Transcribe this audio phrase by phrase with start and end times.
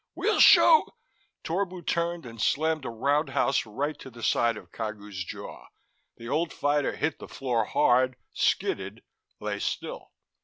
[0.15, 0.95] "We'll show"
[1.43, 5.67] Torbu turned and slammed a roundhouse right to the side of Cagu's jaw;
[6.17, 9.03] the old fighter hit the floor hard, skidded,
[9.39, 10.09] lay still.